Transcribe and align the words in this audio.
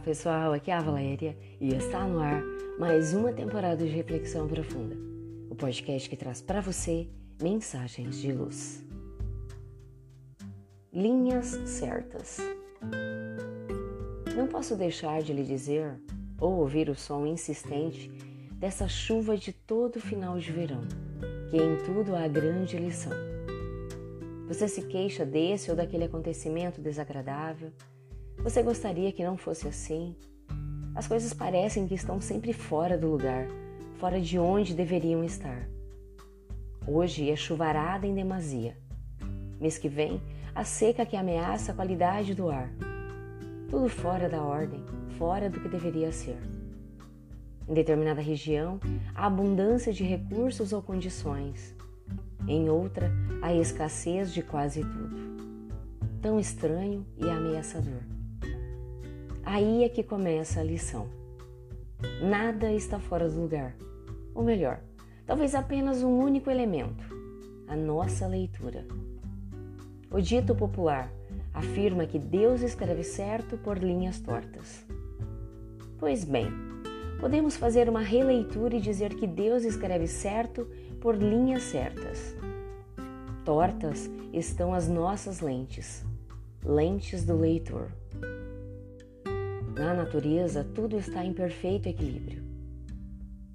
Olá 0.00 0.06
pessoal, 0.06 0.52
aqui 0.54 0.70
é 0.70 0.74
a 0.74 0.80
Valéria 0.80 1.36
e 1.60 1.74
está 1.74 2.06
no 2.06 2.20
ar 2.20 2.42
mais 2.78 3.12
uma 3.12 3.34
temporada 3.34 3.84
de 3.84 3.90
Reflexão 3.90 4.48
Profunda, 4.48 4.96
o 5.50 5.54
podcast 5.54 6.08
que 6.08 6.16
traz 6.16 6.40
para 6.40 6.62
você 6.62 7.06
mensagens 7.38 8.16
de 8.18 8.32
luz. 8.32 8.82
Linhas 10.90 11.48
certas. 11.66 12.38
Não 14.34 14.46
posso 14.46 14.74
deixar 14.74 15.20
de 15.20 15.34
lhe 15.34 15.44
dizer 15.44 16.00
ou 16.40 16.60
ouvir 16.60 16.88
o 16.88 16.94
som 16.94 17.26
insistente 17.26 18.08
dessa 18.54 18.88
chuva 18.88 19.36
de 19.36 19.52
todo 19.52 20.00
final 20.00 20.38
de 20.38 20.50
verão, 20.50 20.80
que 21.50 21.58
em 21.58 21.76
tudo 21.84 22.16
há 22.16 22.26
grande 22.26 22.78
lição. 22.78 23.12
Você 24.48 24.66
se 24.66 24.80
queixa 24.86 25.26
desse 25.26 25.70
ou 25.70 25.76
daquele 25.76 26.04
acontecimento 26.04 26.80
desagradável 26.80 27.70
você 28.42 28.62
gostaria 28.62 29.12
que 29.12 29.22
não 29.22 29.36
fosse 29.36 29.68
assim? 29.68 30.16
As 30.94 31.06
coisas 31.06 31.32
parecem 31.34 31.86
que 31.86 31.94
estão 31.94 32.20
sempre 32.20 32.52
fora 32.52 32.96
do 32.96 33.08
lugar, 33.08 33.46
fora 33.98 34.20
de 34.20 34.38
onde 34.38 34.74
deveriam 34.74 35.22
estar. 35.22 35.68
Hoje 36.86 37.30
é 37.30 37.36
chuvarada 37.36 38.06
em 38.06 38.14
demasia. 38.14 38.76
Mês 39.60 39.76
que 39.76 39.88
vem, 39.88 40.20
a 40.54 40.64
seca 40.64 41.04
que 41.04 41.16
ameaça 41.16 41.72
a 41.72 41.74
qualidade 41.74 42.34
do 42.34 42.48
ar. 42.48 42.72
Tudo 43.68 43.88
fora 43.88 44.28
da 44.28 44.42
ordem, 44.42 44.82
fora 45.18 45.50
do 45.50 45.60
que 45.60 45.68
deveria 45.68 46.10
ser. 46.10 46.38
Em 47.68 47.74
determinada 47.74 48.22
região, 48.22 48.80
há 49.14 49.26
abundância 49.26 49.92
de 49.92 50.02
recursos 50.02 50.72
ou 50.72 50.82
condições. 50.82 51.76
Em 52.48 52.70
outra, 52.70 53.12
há 53.42 53.54
escassez 53.54 54.32
de 54.32 54.42
quase 54.42 54.80
tudo. 54.80 55.30
Tão 56.22 56.40
estranho 56.40 57.06
e 57.18 57.28
ameaçador. 57.28 58.19
Aí 59.52 59.82
é 59.82 59.88
que 59.88 60.04
começa 60.04 60.60
a 60.60 60.62
lição. 60.62 61.08
Nada 62.22 62.72
está 62.72 63.00
fora 63.00 63.28
do 63.28 63.40
lugar. 63.40 63.74
Ou 64.32 64.44
melhor, 64.44 64.80
talvez 65.26 65.56
apenas 65.56 66.04
um 66.04 66.20
único 66.20 66.48
elemento: 66.48 67.02
a 67.66 67.74
nossa 67.74 68.28
leitura. 68.28 68.86
O 70.08 70.20
dito 70.20 70.54
popular 70.54 71.12
afirma 71.52 72.06
que 72.06 72.16
Deus 72.16 72.62
escreve 72.62 73.02
certo 73.02 73.58
por 73.58 73.76
linhas 73.76 74.20
tortas. 74.20 74.86
Pois 75.98 76.22
bem, 76.22 76.46
podemos 77.18 77.56
fazer 77.56 77.88
uma 77.88 78.02
releitura 78.02 78.76
e 78.76 78.80
dizer 78.80 79.16
que 79.16 79.26
Deus 79.26 79.64
escreve 79.64 80.06
certo 80.06 80.64
por 81.00 81.16
linhas 81.16 81.64
certas. 81.64 82.36
Tortas 83.44 84.08
estão 84.32 84.72
as 84.72 84.86
nossas 84.86 85.40
lentes, 85.40 86.04
lentes 86.64 87.24
do 87.24 87.36
leitor. 87.36 87.90
Na 89.80 89.94
natureza, 89.94 90.62
tudo 90.74 90.98
está 90.98 91.24
em 91.24 91.32
perfeito 91.32 91.88
equilíbrio. 91.88 92.42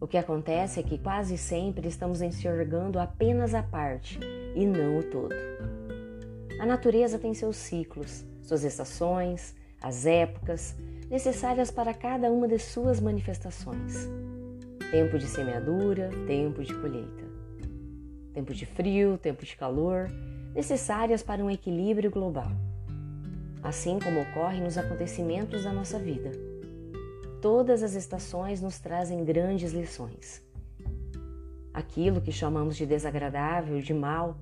O 0.00 0.06
que 0.06 0.16
acontece 0.16 0.78
é 0.78 0.82
que 0.84 0.96
quase 0.96 1.36
sempre 1.36 1.88
estamos 1.88 2.22
enxergando 2.22 3.00
apenas 3.00 3.54
a 3.54 3.62
parte 3.64 4.20
e 4.54 4.64
não 4.64 4.98
o 4.98 5.02
todo. 5.02 5.34
A 6.60 6.64
natureza 6.64 7.18
tem 7.18 7.34
seus 7.34 7.56
ciclos, 7.56 8.24
suas 8.40 8.62
estações, 8.62 9.52
as 9.82 10.06
épocas 10.06 10.76
necessárias 11.10 11.72
para 11.72 11.92
cada 11.92 12.30
uma 12.30 12.46
de 12.46 12.60
suas 12.60 13.00
manifestações. 13.00 14.08
Tempo 14.92 15.18
de 15.18 15.26
semeadura, 15.26 16.08
tempo 16.28 16.62
de 16.62 16.72
colheita. 16.72 17.24
Tempo 18.32 18.54
de 18.54 18.64
frio, 18.64 19.18
tempo 19.18 19.44
de 19.44 19.56
calor, 19.56 20.08
necessárias 20.54 21.20
para 21.20 21.44
um 21.44 21.50
equilíbrio 21.50 22.12
global 22.12 22.52
assim 23.62 23.98
como 23.98 24.20
ocorre 24.20 24.60
nos 24.60 24.76
acontecimentos 24.76 25.64
da 25.64 25.72
nossa 25.72 25.98
vida. 25.98 26.30
Todas 27.40 27.82
as 27.82 27.94
estações 27.94 28.60
nos 28.60 28.78
trazem 28.78 29.24
grandes 29.24 29.72
lições. 29.72 30.42
Aquilo 31.72 32.20
que 32.20 32.32
chamamos 32.32 32.76
de 32.76 32.84
desagradável, 32.84 33.80
de 33.80 33.94
mal, 33.94 34.36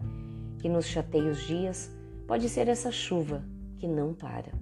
que 0.58 0.68
nos 0.68 0.86
chateia 0.86 1.30
os 1.30 1.46
dias, 1.46 1.90
pode 2.26 2.48
ser 2.48 2.68
essa 2.68 2.90
chuva 2.90 3.44
que 3.78 3.86
não 3.86 4.12
para. 4.12 4.52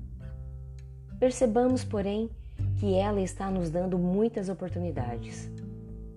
Percebamos, 1.19 1.83
porém, 1.83 2.31
que 2.79 2.95
ela 2.95 3.21
está 3.21 3.51
nos 3.51 3.71
dando 3.71 3.99
muitas 3.99 4.49
oportunidades. 4.49 5.51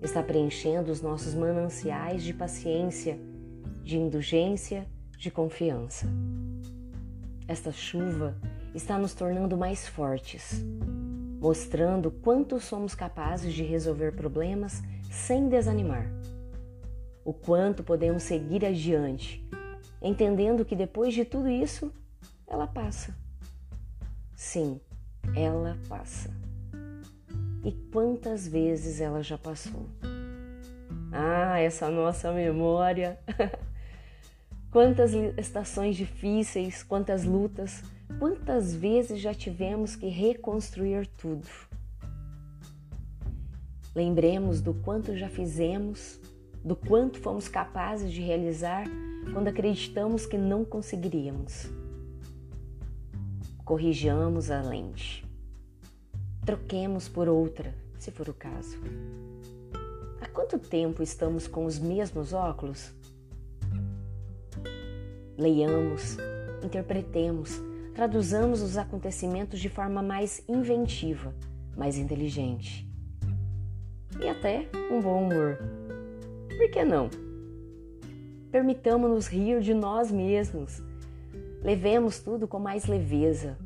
Está 0.00 0.22
preenchendo 0.22 0.92
os 0.92 1.00
nossos 1.00 1.34
mananciais 1.34 2.22
de 2.22 2.32
paciência, 2.32 3.18
de 3.82 3.96
indulgência, 3.96 4.86
de 5.16 5.30
confiança. 5.30 6.06
Esta 7.48 7.72
chuva 7.72 8.36
está 8.74 8.96
nos 8.96 9.14
tornando 9.14 9.56
mais 9.56 9.86
fortes, 9.86 10.64
mostrando 11.40 12.10
quanto 12.10 12.60
somos 12.60 12.94
capazes 12.94 13.52
de 13.52 13.62
resolver 13.62 14.12
problemas 14.12 14.82
sem 15.10 15.48
desanimar. 15.48 16.06
O 17.24 17.32
quanto 17.32 17.82
podemos 17.82 18.22
seguir 18.22 18.64
adiante, 18.64 19.44
entendendo 20.00 20.64
que 20.64 20.76
depois 20.76 21.14
de 21.14 21.24
tudo 21.24 21.48
isso, 21.48 21.92
ela 22.46 22.66
passa. 22.66 23.14
Sim, 24.34 24.80
ela 25.34 25.76
passa. 25.88 26.30
E 27.64 27.72
quantas 27.92 28.46
vezes 28.46 29.00
ela 29.00 29.22
já 29.22 29.36
passou? 29.36 29.86
Ah, 31.12 31.58
essa 31.60 31.90
nossa 31.90 32.32
memória! 32.32 33.18
Quantas 34.72 35.12
estações 35.36 35.96
difíceis, 35.96 36.82
quantas 36.82 37.24
lutas, 37.24 37.82
quantas 38.18 38.74
vezes 38.74 39.20
já 39.20 39.34
tivemos 39.34 39.94
que 39.94 40.08
reconstruir 40.08 41.06
tudo. 41.08 41.46
Lembremos 43.94 44.62
do 44.62 44.72
quanto 44.72 45.14
já 45.14 45.28
fizemos, 45.28 46.18
do 46.64 46.74
quanto 46.74 47.20
fomos 47.20 47.48
capazes 47.48 48.10
de 48.10 48.22
realizar 48.22 48.86
quando 49.34 49.48
acreditamos 49.48 50.24
que 50.24 50.38
não 50.38 50.64
conseguiríamos. 50.64 51.66
Corrijamos 53.66 54.50
a 54.50 54.62
lente. 54.62 55.22
Troquemos 56.46 57.10
por 57.10 57.28
outra, 57.28 57.74
se 57.98 58.10
for 58.10 58.26
o 58.26 58.34
caso. 58.34 58.78
Há 60.18 60.28
quanto 60.28 60.58
tempo 60.58 61.02
estamos 61.02 61.46
com 61.46 61.66
os 61.66 61.78
mesmos 61.78 62.32
óculos? 62.32 63.01
Leiamos, 65.42 66.18
interpretemos, 66.62 67.60
traduzamos 67.96 68.62
os 68.62 68.76
acontecimentos 68.76 69.58
de 69.58 69.68
forma 69.68 70.00
mais 70.00 70.40
inventiva, 70.48 71.34
mais 71.76 71.98
inteligente. 71.98 72.88
E 74.20 74.28
até 74.28 74.68
um 74.88 75.00
bom 75.00 75.24
humor. 75.24 75.58
Por 76.46 76.70
que 76.70 76.84
não? 76.84 77.10
Permitamos-nos 78.52 79.26
rir 79.26 79.60
de 79.60 79.74
nós 79.74 80.12
mesmos. 80.12 80.80
Levemos 81.60 82.20
tudo 82.20 82.46
com 82.46 82.60
mais 82.60 82.86
leveza. 82.86 83.58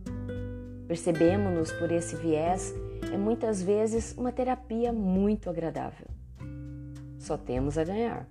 Percebemos-nos 0.89 1.73
por 1.73 1.93
esse 1.93 2.17
viés 2.17 2.75
é 3.13 3.19
muitas 3.19 3.63
vezes 3.63 4.17
uma 4.17 4.33
terapia 4.33 4.95
muito 4.95 5.51
agradável. 5.51 6.07
Só 7.19 7.37
temos 7.37 7.77
a 7.77 7.85
ganhar. 7.85 8.27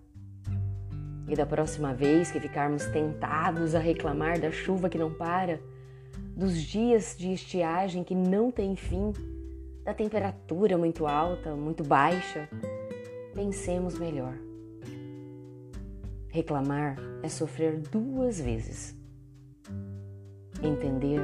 E 1.28 1.36
da 1.36 1.46
próxima 1.46 1.94
vez 1.94 2.32
que 2.32 2.40
ficarmos 2.40 2.86
tentados 2.86 3.74
a 3.74 3.80
reclamar 3.80 4.40
da 4.40 4.52
chuva 4.52 4.90
que 4.90 4.98
não 4.98 5.12
para, 5.12 5.60
dos 6.36 6.62
dias 6.62 7.16
de 7.18 7.32
estiagem 7.34 8.04
que 8.04 8.14
não 8.14 8.52
tem 8.52 8.76
fim, 8.76 9.12
da 9.84 9.94
temperatura 9.94 10.78
muito 10.78 11.08
alta, 11.08 11.56
muito 11.56 11.84
baixa, 11.84 12.50
pensemos 13.34 13.98
melhor. 13.98 14.38
Reclamar 16.30 16.98
é 17.24 17.30
sofrer 17.30 17.80
duas 17.80 18.40
vezes. 18.42 18.96
Entender 20.62 21.22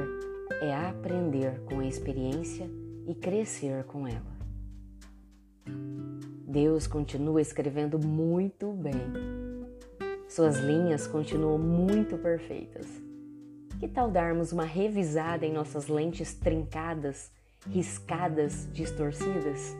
é 0.60 0.74
aprender 0.74 1.60
com 1.64 1.80
a 1.80 1.86
experiência 1.86 2.68
e 3.06 3.14
crescer 3.14 3.84
com 3.84 4.06
ela. 4.06 4.32
Deus 6.46 6.86
continua 6.86 7.40
escrevendo 7.40 7.98
muito 7.98 8.72
bem 8.72 9.41
suas 10.32 10.58
linhas 10.58 11.06
continuam 11.06 11.58
muito 11.58 12.16
perfeitas. 12.16 12.86
Que 13.78 13.86
tal 13.86 14.10
darmos 14.10 14.50
uma 14.50 14.64
revisada 14.64 15.44
em 15.44 15.52
nossas 15.52 15.88
lentes 15.88 16.32
trincadas, 16.32 17.30
riscadas, 17.68 18.66
distorcidas? 18.72 19.76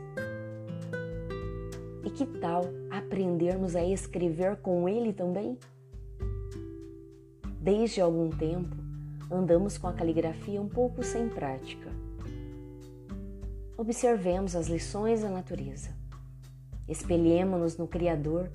E 2.05 2.11
que 2.11 2.27
tal 2.27 2.65
aprendermos 2.91 3.75
a 3.75 3.83
escrever 3.83 4.57
com 4.57 4.87
ele 4.87 5.15
também? 5.15 5.59
Desde 7.59 8.03
algum 8.03 8.29
tempo, 8.29 8.77
andamos 9.31 9.79
com 9.79 9.87
a 9.87 9.95
caligrafia 9.95 10.61
um 10.61 10.69
pouco 10.69 11.03
sem 11.03 11.31
prática. 11.31 11.89
Observemos 13.79 14.55
as 14.55 14.67
lições 14.67 15.23
da 15.23 15.31
natureza. 15.31 15.97
Espelhemos-nos 16.87 17.79
no 17.79 17.89
Criador 17.89 18.51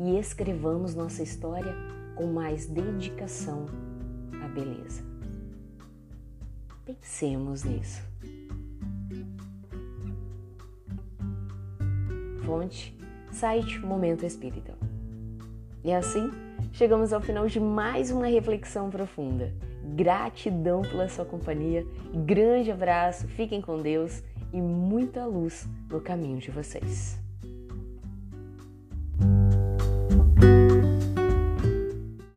e 0.00 0.18
escrevamos 0.18 0.94
nossa 0.94 1.22
história 1.22 1.76
com 2.16 2.26
mais 2.26 2.66
dedicação 2.66 3.66
à 4.42 4.48
beleza. 4.48 5.04
Pensemos 6.86 7.64
nisso. 7.64 8.02
Fonte, 12.44 12.96
site 13.30 13.78
Momento 13.78 14.24
Espírita. 14.24 14.74
E 15.84 15.92
assim, 15.92 16.30
chegamos 16.72 17.12
ao 17.12 17.20
final 17.20 17.46
de 17.46 17.60
mais 17.60 18.10
uma 18.10 18.26
reflexão 18.26 18.88
profunda. 18.88 19.52
Gratidão 19.94 20.80
pela 20.80 21.10
sua 21.10 21.26
companhia, 21.26 21.86
grande 22.24 22.70
abraço, 22.72 23.28
fiquem 23.28 23.60
com 23.60 23.80
Deus 23.82 24.22
e 24.50 24.60
muita 24.60 25.26
luz 25.26 25.68
no 25.90 26.00
caminho 26.00 26.38
de 26.38 26.50
vocês. 26.50 27.20